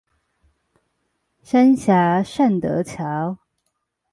[1.43, 3.37] 三峽善德橋